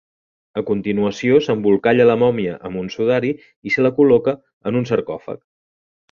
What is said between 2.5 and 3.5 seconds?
amb un sudari